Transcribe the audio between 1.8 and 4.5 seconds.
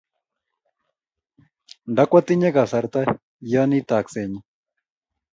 Ndakwatinye kasar taa yani taakset nyi.